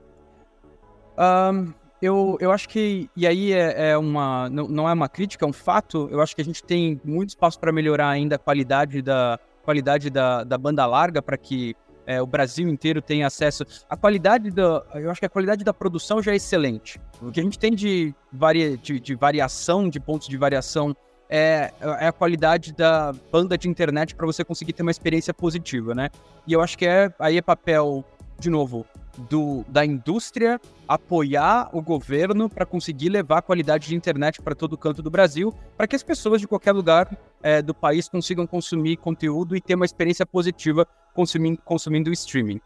Um, 1.19 1.73
eu, 2.03 2.37
eu 2.41 2.51
acho 2.51 2.69
que, 2.69 3.09
e 3.17 3.27
aí 3.27 3.53
é, 3.53 3.91
é 3.91 3.99
uma, 3.99 4.51
não, 4.51 4.69
não, 4.69 4.89
é 4.89 4.93
uma 4.93 5.09
crítica, 5.09 5.47
é 5.47 5.49
um 5.49 5.53
fato, 5.53 6.09
eu 6.11 6.21
acho 6.21 6.35
que 6.35 6.43
a 6.43 6.45
gente 6.45 6.63
tem 6.63 7.01
muito 7.05 7.31
espaço 7.31 7.59
para 7.59 7.73
melhorar 7.73 8.09
ainda 8.09 8.37
a 8.37 8.39
qualidade 8.39 9.01
da, 9.01 9.39
qualidade 9.65 10.11
da, 10.11 10.45
da 10.45 10.59
banda 10.59 10.85
larga 10.85 11.23
para 11.23 11.37
que 11.37 11.75
é, 12.07 12.21
o 12.21 12.27
Brasil 12.27 12.69
inteiro 12.69 13.01
tenha 13.01 13.27
acesso. 13.27 13.65
A 13.89 13.97
qualidade 13.97 14.51
da. 14.51 14.85
Eu 14.95 15.11
acho 15.11 15.21
que 15.21 15.27
a 15.27 15.31
qualidade 15.31 15.65
da 15.65 15.73
produção 15.73 16.23
já 16.23 16.33
é 16.33 16.37
excelente. 16.37 17.01
O 17.23 17.33
que 17.33 17.41
a 17.41 17.43
gente 17.43 17.59
tem 17.59 17.75
de, 17.75 18.15
varia, 18.31 18.77
de, 18.77 19.01
de 19.01 19.15
variação, 19.15 19.89
de 19.89 19.99
pontos 19.99 20.29
de 20.29 20.37
variação 20.37 20.95
é, 21.37 21.73
é 21.99 22.07
a 22.07 22.13
qualidade 22.13 22.73
da 22.73 23.13
banda 23.33 23.59
de 23.59 23.69
internet 23.69 24.15
para 24.15 24.25
você 24.25 24.45
conseguir 24.45 24.73
ter 24.73 24.83
uma 24.83 24.93
experiência 24.93 25.35
positiva, 25.35 25.93
né? 25.93 26.09
E 26.47 26.53
eu 26.53 26.61
acho 26.61 26.79
que 26.79 26.87
é 26.87 27.13
aí 27.19 27.37
é 27.37 27.43
papel, 27.43 28.05
de 28.39 28.49
novo, 28.49 28.87
do, 29.29 29.65
da 29.69 29.85
indústria 29.85 30.61
apoiar 30.87 31.71
o 31.73 31.83
governo 31.83 32.49
para 32.49 32.65
conseguir 32.65 33.09
levar 33.09 33.39
a 33.39 33.43
qualidade 33.43 33.89
de 33.89 33.97
internet 33.97 34.41
para 34.41 34.55
todo 34.55 34.79
canto 34.79 35.03
do 35.03 35.11
Brasil, 35.11 35.53
para 35.77 35.89
que 35.89 35.97
as 35.97 36.05
pessoas 36.05 36.41
de 36.41 36.47
qualquer 36.47 36.71
lugar 36.71 37.11
é, 37.43 37.61
do 37.61 37.75
país 37.75 38.09
consigam 38.09 38.47
consumir 38.47 38.97
conteúdo 38.97 39.57
e 39.57 39.61
ter 39.61 39.75
uma 39.75 39.85
experiência 39.85 40.25
positiva 40.25 40.87
consumindo, 41.13 41.59
consumindo 41.65 42.13
streaming. 42.13 42.61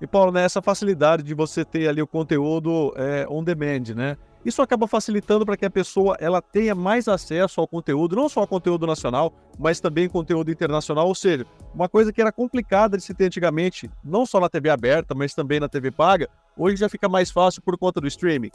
E 0.00 0.06
Paulo, 0.06 0.30
né, 0.30 0.44
essa 0.44 0.62
facilidade 0.62 1.24
de 1.24 1.34
você 1.34 1.64
ter 1.64 1.88
ali 1.88 2.00
o 2.00 2.06
conteúdo 2.06 2.92
é, 2.96 3.26
on 3.28 3.42
demand, 3.42 3.94
né? 3.96 4.16
Isso 4.44 4.60
acaba 4.60 4.88
facilitando 4.88 5.46
para 5.46 5.56
que 5.56 5.64
a 5.64 5.70
pessoa 5.70 6.16
ela 6.18 6.42
tenha 6.42 6.74
mais 6.74 7.06
acesso 7.06 7.60
ao 7.60 7.68
conteúdo, 7.68 8.16
não 8.16 8.28
só 8.28 8.40
ao 8.40 8.46
conteúdo 8.46 8.86
nacional, 8.86 9.32
mas 9.58 9.80
também 9.80 10.08
conteúdo 10.08 10.50
internacional. 10.50 11.06
Ou 11.06 11.14
seja, 11.14 11.46
uma 11.74 11.88
coisa 11.88 12.12
que 12.12 12.20
era 12.20 12.32
complicada 12.32 12.96
de 12.96 13.04
se 13.04 13.14
ter 13.14 13.26
antigamente, 13.26 13.88
não 14.02 14.26
só 14.26 14.40
na 14.40 14.48
TV 14.48 14.68
aberta, 14.68 15.14
mas 15.14 15.34
também 15.34 15.60
na 15.60 15.68
TV 15.68 15.90
paga, 15.90 16.28
hoje 16.56 16.76
já 16.76 16.88
fica 16.88 17.08
mais 17.08 17.30
fácil 17.30 17.62
por 17.62 17.78
conta 17.78 18.00
do 18.00 18.08
streaming. 18.08 18.50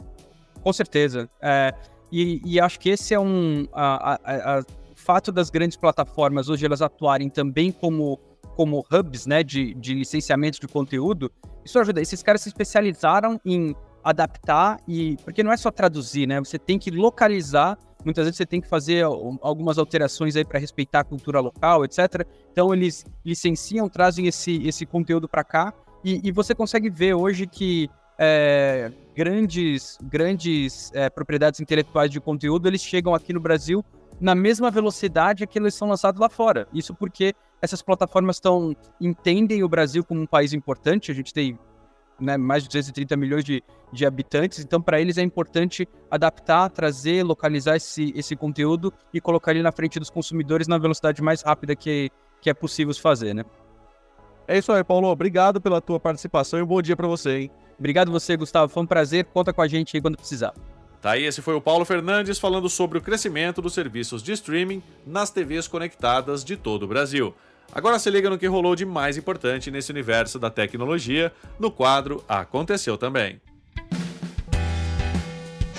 Com 0.62 0.72
certeza. 0.72 1.28
É, 1.40 1.74
e, 2.12 2.42
e, 2.44 2.60
acho 2.60 2.78
que 2.80 2.90
esse 2.90 3.14
é 3.14 3.20
um. 3.20 3.66
A, 3.72 4.14
a, 4.14 4.58
a, 4.58 4.60
o 4.60 4.64
fato 4.96 5.30
das 5.30 5.50
grandes 5.50 5.76
plataformas 5.76 6.48
hoje 6.48 6.66
elas 6.66 6.82
atuarem 6.82 7.30
também 7.30 7.70
como 7.70 8.18
como 8.58 8.84
hubs 8.92 9.24
né, 9.24 9.44
de, 9.44 9.72
de 9.74 9.94
licenciamento 9.94 10.60
de 10.60 10.66
conteúdo, 10.66 11.30
isso 11.64 11.78
ajuda. 11.78 12.00
Esses 12.00 12.24
caras 12.24 12.40
se 12.40 12.48
especializaram 12.48 13.40
em 13.44 13.72
adaptar 14.08 14.80
e. 14.86 15.16
Porque 15.24 15.42
não 15.42 15.52
é 15.52 15.56
só 15.56 15.70
traduzir, 15.70 16.26
né? 16.26 16.38
Você 16.40 16.58
tem 16.58 16.78
que 16.78 16.90
localizar. 16.90 17.78
Muitas 18.04 18.24
vezes 18.24 18.36
você 18.36 18.46
tem 18.46 18.60
que 18.60 18.68
fazer 18.68 19.04
algumas 19.04 19.76
alterações 19.76 20.36
aí 20.36 20.44
para 20.44 20.58
respeitar 20.58 21.00
a 21.00 21.04
cultura 21.04 21.40
local, 21.40 21.84
etc. 21.84 22.24
Então 22.52 22.72
eles 22.72 23.04
licenciam, 23.24 23.88
trazem 23.88 24.26
esse, 24.28 24.66
esse 24.66 24.86
conteúdo 24.86 25.28
para 25.28 25.42
cá 25.42 25.74
e, 26.04 26.20
e, 26.28 26.30
você 26.30 26.54
consegue 26.54 26.88
ver 26.88 27.14
hoje 27.14 27.44
que 27.44 27.90
é, 28.16 28.92
grandes, 29.16 29.98
grandes 30.04 30.92
é, 30.94 31.10
propriedades 31.10 31.58
intelectuais 31.58 32.08
de 32.08 32.20
conteúdo 32.20 32.68
eles 32.68 32.80
chegam 32.80 33.14
aqui 33.14 33.32
no 33.32 33.40
Brasil 33.40 33.84
na 34.20 34.34
mesma 34.34 34.70
velocidade 34.70 35.46
que 35.46 35.58
eles 35.58 35.74
são 35.74 35.88
lançados 35.88 36.20
lá 36.20 36.28
fora. 36.28 36.68
Isso 36.72 36.94
porque 36.94 37.34
essas 37.60 37.82
plataformas 37.82 38.36
estão 38.36 38.74
entendem 39.00 39.64
o 39.64 39.68
Brasil 39.68 40.04
como 40.04 40.20
um 40.20 40.26
país 40.26 40.52
importante. 40.52 41.10
A 41.10 41.14
gente 41.14 41.34
tem 41.34 41.58
né, 42.20 42.36
mais 42.36 42.62
de 42.62 42.68
230 42.68 43.16
milhões 43.16 43.44
de, 43.44 43.62
de 43.92 44.06
habitantes, 44.06 44.60
então 44.60 44.80
para 44.80 45.00
eles 45.00 45.18
é 45.18 45.22
importante 45.22 45.88
adaptar, 46.10 46.68
trazer, 46.70 47.22
localizar 47.22 47.76
esse, 47.76 48.12
esse 48.16 48.34
conteúdo 48.34 48.92
e 49.12 49.20
colocar 49.20 49.52
ele 49.52 49.62
na 49.62 49.72
frente 49.72 49.98
dos 49.98 50.10
consumidores 50.10 50.66
na 50.66 50.78
velocidade 50.78 51.22
mais 51.22 51.42
rápida 51.42 51.76
que, 51.76 52.10
que 52.40 52.50
é 52.50 52.54
possível 52.54 52.94
fazer, 52.94 53.34
né? 53.34 53.44
É 54.46 54.56
isso 54.56 54.72
aí, 54.72 54.82
Paulo. 54.82 55.08
Obrigado 55.08 55.60
pela 55.60 55.78
tua 55.78 56.00
participação 56.00 56.58
e 56.58 56.62
um 56.62 56.66
bom 56.66 56.80
dia 56.80 56.96
para 56.96 57.06
você, 57.06 57.40
hein? 57.40 57.50
Obrigado 57.78 58.10
você, 58.10 58.34
Gustavo. 58.34 58.72
Foi 58.72 58.82
um 58.82 58.86
prazer. 58.86 59.26
Conta 59.26 59.52
com 59.52 59.60
a 59.60 59.68
gente 59.68 59.94
aí 59.94 60.00
quando 60.00 60.16
precisar. 60.16 60.54
Tá 61.00 61.12
aí, 61.12 61.24
esse 61.24 61.40
foi 61.40 61.54
o 61.54 61.60
Paulo 61.60 61.84
Fernandes 61.84 62.38
falando 62.40 62.68
sobre 62.68 62.98
o 62.98 63.00
crescimento 63.00 63.62
dos 63.62 63.72
serviços 63.72 64.20
de 64.20 64.32
streaming 64.32 64.82
nas 65.06 65.30
TVs 65.30 65.68
conectadas 65.68 66.42
de 66.42 66.56
todo 66.56 66.84
o 66.84 66.88
Brasil. 66.88 67.34
Agora 67.72 67.98
se 67.98 68.10
liga 68.10 68.30
no 68.30 68.38
que 68.38 68.46
rolou 68.46 68.74
de 68.74 68.86
mais 68.86 69.16
importante 69.16 69.70
nesse 69.70 69.90
universo 69.92 70.38
da 70.38 70.50
tecnologia 70.50 71.32
no 71.58 71.70
quadro 71.70 72.24
Aconteceu 72.28 72.96
Também. 72.96 73.40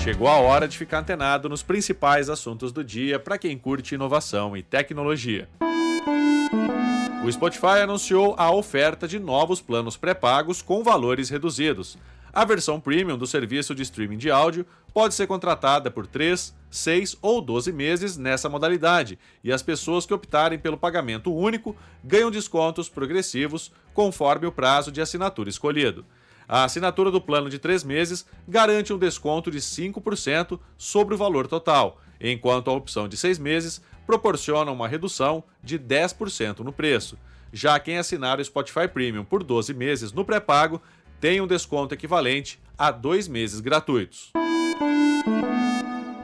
Chegou 0.02 0.28
a 0.28 0.38
hora 0.38 0.68
de 0.68 0.78
ficar 0.78 1.00
antenado 1.00 1.50
nos 1.50 1.62
principais 1.62 2.30
assuntos 2.30 2.72
do 2.72 2.84
dia 2.84 3.20
para 3.20 3.38
quem 3.38 3.58
curte 3.58 3.96
inovação 3.96 4.56
e 4.56 4.64
tecnologia. 4.64 5.50
O 7.24 7.32
Spotify 7.32 7.82
anunciou 7.84 8.34
a 8.38 8.50
oferta 8.50 9.08
de 9.08 9.20
novos 9.20 9.60
planos 9.60 9.98
pré-pagos 9.98 10.62
com 10.62 10.84
valores 10.84 11.30
reduzidos. 11.30 11.98
A 12.32 12.46
versão 12.46 12.80
premium 12.80 13.18
do 13.18 13.26
serviço 13.26 13.74
de 13.74 13.82
streaming 13.82 14.18
de 14.18 14.30
áudio 14.30 14.66
pode 14.94 15.14
ser 15.14 15.28
contratada 15.28 15.90
por 15.90 16.06
3, 16.06 16.56
6 16.70 17.18
ou 17.22 17.42
12 17.42 17.72
meses 17.72 18.18
nessa 18.18 18.50
modalidade, 18.50 19.18
e 19.44 19.52
as 19.52 19.64
pessoas 19.64 20.06
que 20.06 20.14
optarem 20.14 20.60
pelo 20.60 20.78
pagamento 20.78 21.34
único 21.34 21.76
ganham 22.04 22.32
descontos 22.32 22.90
progressivos 22.90 23.72
conforme 23.94 24.46
o 24.46 24.52
prazo 24.52 24.92
de 24.92 25.02
assinatura 25.02 25.50
escolhido. 25.50 26.06
A 26.48 26.64
assinatura 26.64 27.12
do 27.12 27.22
plano 27.22 27.50
de 27.50 27.60
3 27.60 27.84
meses 27.84 28.26
garante 28.48 28.92
um 28.92 28.98
desconto 28.98 29.52
de 29.52 29.60
5% 29.60 30.60
sobre 30.78 31.14
o 31.14 31.18
valor 31.18 31.48
total, 31.48 32.02
enquanto 32.20 32.70
a 32.70 32.74
opção 32.74 33.08
de 33.08 33.16
6 33.18 33.38
meses 33.38 33.82
proporciona 34.06 34.72
uma 34.72 34.88
redução 34.88 35.44
de 35.64 35.78
10% 35.78 36.60
no 36.60 36.74
preço. 36.74 37.18
Já 37.54 37.80
quem 37.80 37.98
assinar 37.98 38.40
o 38.40 38.46
Spotify 38.46 38.88
Premium 38.88 39.24
por 39.24 39.44
12 39.44 39.74
meses 39.74 40.12
no 40.12 40.26
pré-pago 40.26 40.82
tem 41.20 41.42
um 41.42 41.48
desconto 41.48 41.94
equivalente 41.94 42.60
a 42.78 42.92
dois 42.92 43.28
meses 43.28 43.60
gratuitos. 43.60 44.32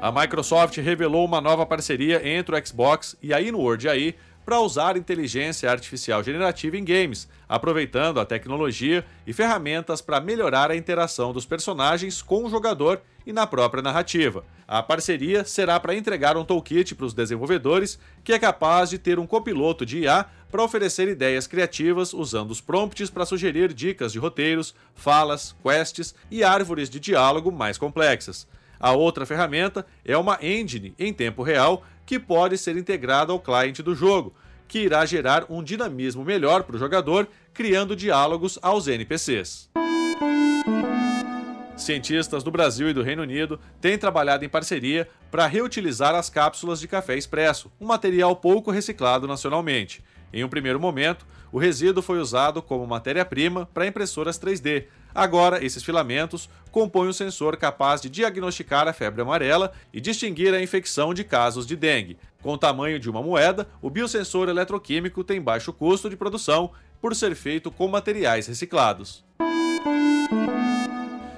A 0.01 0.11
Microsoft 0.11 0.77
revelou 0.77 1.25
uma 1.25 1.41
nova 1.41 1.65
parceria 1.65 2.27
entre 2.27 2.55
o 2.55 2.67
Xbox 2.67 3.17
e 3.21 3.33
a 3.33 3.41
InWord 3.41 3.89
AI 3.89 4.15
para 4.45 4.59
usar 4.59 4.95
inteligência 4.95 5.71
artificial 5.71 6.23
generativa 6.23 6.77
em 6.77 6.85
games, 6.85 7.27
aproveitando 7.49 8.19
a 8.19 8.25
tecnologia 8.25 9.03
e 9.25 9.33
ferramentas 9.33 10.01
para 10.01 10.21
melhorar 10.21 10.69
a 10.69 10.75
interação 10.75 11.33
dos 11.33 11.45
personagens 11.45 12.21
com 12.21 12.45
o 12.45 12.49
jogador 12.49 13.01
e 13.25 13.33
na 13.33 13.47
própria 13.47 13.81
narrativa. 13.81 14.45
A 14.67 14.83
parceria 14.83 15.43
será 15.43 15.79
para 15.79 15.95
entregar 15.95 16.37
um 16.37 16.45
toolkit 16.45 16.93
para 16.93 17.05
os 17.05 17.13
desenvolvedores 17.13 17.99
que 18.23 18.33
é 18.33 18.39
capaz 18.39 18.91
de 18.91 18.99
ter 18.99 19.17
um 19.17 19.25
copiloto 19.25 19.85
de 19.85 20.01
IA 20.01 20.27
para 20.51 20.63
oferecer 20.63 21.07
ideias 21.07 21.47
criativas 21.47 22.13
usando 22.13 22.51
os 22.51 22.61
prompts 22.61 23.09
para 23.09 23.25
sugerir 23.25 23.73
dicas 23.73 24.11
de 24.11 24.19
roteiros, 24.19 24.75
falas, 24.93 25.55
quests 25.63 26.13
e 26.29 26.43
árvores 26.43 26.89
de 26.89 26.99
diálogo 26.99 27.51
mais 27.51 27.77
complexas. 27.77 28.47
A 28.79 28.91
outra 28.91 29.25
ferramenta 29.25 29.85
é 30.03 30.17
uma 30.17 30.37
engine 30.41 30.93
em 30.99 31.13
tempo 31.13 31.41
real 31.41 31.83
que 32.05 32.19
pode 32.19 32.57
ser 32.57 32.77
integrada 32.77 33.31
ao 33.31 33.39
cliente 33.39 33.81
do 33.81 33.95
jogo, 33.95 34.33
que 34.67 34.79
irá 34.79 35.05
gerar 35.05 35.45
um 35.49 35.63
dinamismo 35.63 36.23
melhor 36.23 36.63
para 36.63 36.75
o 36.75 36.79
jogador, 36.79 37.27
criando 37.53 37.95
diálogos 37.95 38.59
aos 38.61 38.87
NPCs. 38.87 39.69
Cientistas 41.77 42.41
do 42.41 42.51
Brasil 42.51 42.89
e 42.89 42.93
do 42.93 43.03
Reino 43.03 43.23
Unido 43.23 43.59
têm 43.81 43.97
trabalhado 43.97 44.45
em 44.45 44.49
parceria 44.49 45.07
para 45.29 45.45
reutilizar 45.45 46.15
as 46.15 46.29
cápsulas 46.29 46.79
de 46.79 46.87
café 46.87 47.17
expresso, 47.17 47.69
um 47.79 47.85
material 47.85 48.35
pouco 48.35 48.71
reciclado 48.71 49.27
nacionalmente. 49.27 50.03
Em 50.33 50.43
um 50.43 50.49
primeiro 50.49 50.79
momento, 50.79 51.25
o 51.51 51.57
resíduo 51.57 52.03
foi 52.03 52.19
usado 52.19 52.61
como 52.61 52.85
matéria-prima 52.85 53.65
para 53.73 53.87
impressoras 53.87 54.39
3D, 54.39 54.85
Agora, 55.15 55.63
esses 55.63 55.81
filamentos 55.81 56.49
compõem 56.69 57.07
um 57.07 57.13
sensor 57.13 57.55
capaz 57.55 58.01
de 58.01 58.09
diagnosticar 58.09 58.85
a 58.85 58.91
febre 58.91 59.21
amarela 59.21 59.71
e 59.93 60.01
distinguir 60.01 60.53
a 60.53 60.61
infecção 60.61 61.13
de 61.13 61.23
casos 61.23 61.65
de 61.65 61.73
dengue. 61.73 62.17
Com 62.43 62.51
o 62.51 62.57
tamanho 62.57 62.99
de 62.99 63.09
uma 63.09 63.23
moeda, 63.23 63.65
o 63.81 63.89
biosensor 63.89 64.49
eletroquímico 64.49 65.23
tem 65.23 65.41
baixo 65.41 65.71
custo 65.71 66.09
de 66.09 66.17
produção 66.17 66.69
por 66.99 67.15
ser 67.15 67.33
feito 67.33 67.71
com 67.71 67.87
materiais 67.87 68.45
reciclados. 68.45 69.23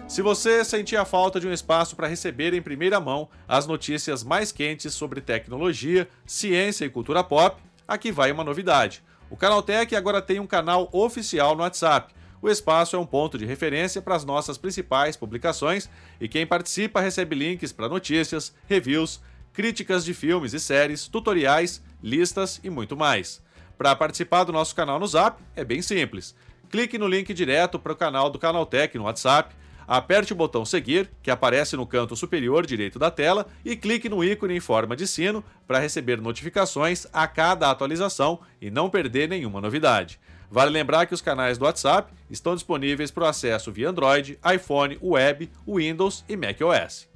Se 0.08 0.24
você 0.24 0.66
sentia 0.66 1.06
falta 1.06 1.40
de 1.40 1.48
um 1.48 1.54
espaço 1.54 1.96
para 1.96 2.08
receber 2.08 2.54
em 2.56 2.62
primeira 2.62 3.00
mão 3.00 3.30
as 3.48 3.68
notícias 3.68 4.24
mais 4.24 4.52
quentes 4.52 4.94
sobre 4.96 5.22
tecnologia, 5.22 6.08
ciência 6.26 6.86
e 6.86 6.90
cultura 6.90 7.24
pop, 7.24 7.62
aqui 7.88 8.12
vai 8.12 8.32
uma 8.32 8.44
novidade. 8.44 9.04
O 9.30 9.38
Canaltech 9.38 9.96
agora 9.96 10.22
tem 10.22 10.40
um 10.40 10.48
canal 10.48 10.90
oficial 10.92 11.56
no 11.56 11.64
WhatsApp 11.64 12.14
o 12.42 12.50
espaço 12.50 12.96
é 12.96 13.00
um 13.00 13.06
ponto 13.06 13.38
de 13.38 13.46
referência 13.46 14.02
para 14.02 14.16
as 14.16 14.24
nossas 14.24 14.58
principais 14.58 15.18
publicações 15.18 15.90
e 16.22 16.28
quem 16.28 16.46
participa 16.46 17.02
recebe 17.02 17.36
links 17.36 17.72
para 17.72 17.90
notícias, 17.90 18.54
reviews, 18.68 19.20
críticas 19.52 20.06
de 20.06 20.14
filmes 20.14 20.54
e 20.54 20.60
séries, 20.60 21.08
tutoriais, 21.08 21.82
listas 22.02 22.60
e 22.64 22.70
muito 22.70 22.96
mais. 22.96 23.42
Para 23.76 23.96
participar 23.96 24.44
do 24.44 24.54
nosso 24.54 24.76
canal 24.76 25.00
no 25.00 25.08
Zap 25.08 25.42
é 25.56 25.64
bem 25.64 25.82
simples. 25.82 26.36
Clique 26.70 26.98
no 26.98 27.08
link 27.08 27.34
direto 27.34 27.80
para 27.80 27.94
o 27.94 27.96
canal 27.96 28.30
do 28.30 28.38
Canaltech 28.38 28.96
no 28.98 29.06
WhatsApp, 29.06 29.56
aperte 29.88 30.34
o 30.34 30.36
botão 30.36 30.66
seguir, 30.66 31.10
que 31.24 31.32
aparece 31.32 31.78
no 31.78 31.88
canto 31.88 32.16
superior 32.16 32.66
direito 32.66 33.00
da 33.00 33.10
tela, 33.10 33.48
e 33.64 33.76
clique 33.76 34.10
no 34.10 34.24
ícone 34.24 34.56
em 34.56 34.60
forma 34.60 34.96
de 34.96 35.08
sino 35.08 35.44
para 35.66 35.80
receber 35.80 36.22
notificações 36.22 37.08
a 37.14 37.28
cada 37.28 37.72
atualização 37.72 38.40
e 38.62 38.70
não 38.70 38.90
perder 38.90 39.30
nenhuma 39.30 39.62
novidade. 39.62 40.20
Vale 40.50 40.72
lembrar 40.72 41.06
que 41.06 41.14
os 41.14 41.22
canais 41.22 41.58
do 41.58 41.66
WhatsApp 41.66 42.14
estão 42.30 42.56
disponíveis 42.56 43.12
para 43.12 43.24
o 43.24 43.28
acesso 43.28 43.72
via 43.72 43.90
Android, 43.90 44.40
iPhone, 44.54 44.98
web, 45.02 45.50
Windows 45.68 46.24
e 46.28 46.36
macOS. 46.36 47.08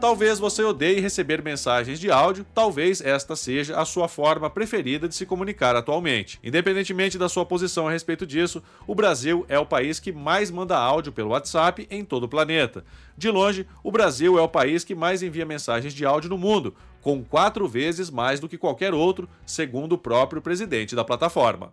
Talvez 0.00 0.38
você 0.38 0.62
odeie 0.62 1.00
receber 1.00 1.42
mensagens 1.42 1.98
de 1.98 2.08
áudio, 2.08 2.46
talvez 2.54 3.00
esta 3.00 3.34
seja 3.34 3.80
a 3.80 3.84
sua 3.84 4.06
forma 4.06 4.48
preferida 4.48 5.08
de 5.08 5.14
se 5.14 5.26
comunicar 5.26 5.74
atualmente. 5.74 6.38
Independentemente 6.42 7.18
da 7.18 7.28
sua 7.28 7.44
posição 7.44 7.88
a 7.88 7.90
respeito 7.90 8.24
disso, 8.24 8.62
o 8.86 8.94
Brasil 8.94 9.44
é 9.48 9.58
o 9.58 9.66
país 9.66 9.98
que 9.98 10.12
mais 10.12 10.52
manda 10.52 10.78
áudio 10.78 11.10
pelo 11.10 11.30
WhatsApp 11.30 11.88
em 11.90 12.04
todo 12.04 12.24
o 12.24 12.28
planeta. 12.28 12.84
De 13.16 13.28
longe, 13.28 13.66
o 13.82 13.90
Brasil 13.90 14.38
é 14.38 14.40
o 14.40 14.48
país 14.48 14.84
que 14.84 14.94
mais 14.94 15.20
envia 15.20 15.44
mensagens 15.44 15.92
de 15.92 16.06
áudio 16.06 16.30
no 16.30 16.38
mundo, 16.38 16.76
com 17.02 17.24
quatro 17.24 17.66
vezes 17.66 18.08
mais 18.08 18.38
do 18.38 18.48
que 18.48 18.56
qualquer 18.56 18.94
outro, 18.94 19.28
segundo 19.44 19.94
o 19.94 19.98
próprio 19.98 20.40
presidente 20.40 20.94
da 20.94 21.04
plataforma. 21.04 21.72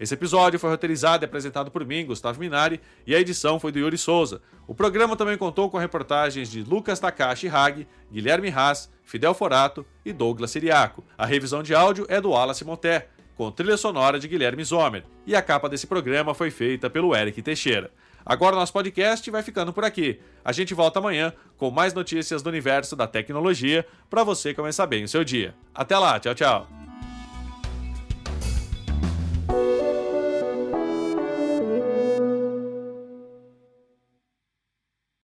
Esse 0.00 0.14
episódio 0.14 0.58
foi 0.58 0.70
roteirizado 0.70 1.22
e 1.22 1.26
apresentado 1.26 1.70
por 1.70 1.84
mim, 1.84 2.06
Gustavo 2.06 2.40
Minari, 2.40 2.80
e 3.06 3.14
a 3.14 3.20
edição 3.20 3.60
foi 3.60 3.70
do 3.70 3.78
Yuri 3.78 3.98
Souza. 3.98 4.40
O 4.66 4.74
programa 4.74 5.14
também 5.14 5.36
contou 5.36 5.68
com 5.68 5.76
reportagens 5.76 6.50
de 6.50 6.62
Lucas 6.62 6.98
Takashi 6.98 7.48
Hag, 7.48 7.86
Guilherme 8.10 8.48
Haas, 8.48 8.90
Fidel 9.04 9.34
Forato 9.34 9.84
e 10.02 10.10
Douglas 10.10 10.52
Siriaco. 10.52 11.04
A 11.18 11.26
revisão 11.26 11.62
de 11.62 11.74
áudio 11.74 12.06
é 12.08 12.18
do 12.18 12.30
Wallace 12.30 12.64
Monté, 12.64 13.08
com 13.36 13.52
trilha 13.52 13.76
sonora 13.76 14.18
de 14.18 14.26
Guilherme 14.26 14.64
Zomer, 14.64 15.04
e 15.26 15.36
a 15.36 15.42
capa 15.42 15.68
desse 15.68 15.86
programa 15.86 16.32
foi 16.32 16.50
feita 16.50 16.88
pelo 16.88 17.14
Eric 17.14 17.42
Teixeira. 17.42 17.90
Agora 18.24 18.56
nosso 18.56 18.72
podcast 18.72 19.30
vai 19.30 19.42
ficando 19.42 19.70
por 19.70 19.84
aqui. 19.84 20.18
A 20.42 20.52
gente 20.52 20.72
volta 20.72 20.98
amanhã 20.98 21.32
com 21.58 21.70
mais 21.70 21.92
notícias 21.92 22.42
do 22.42 22.48
universo 22.48 22.96
da 22.96 23.06
tecnologia 23.06 23.84
para 24.08 24.24
você 24.24 24.54
começar 24.54 24.86
bem 24.86 25.04
o 25.04 25.08
seu 25.08 25.24
dia. 25.24 25.54
Até 25.74 25.98
lá, 25.98 26.18
tchau, 26.18 26.34
tchau. 26.34 26.79